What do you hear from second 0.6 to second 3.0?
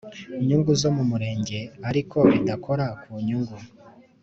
zo mu murenge ariko bidakora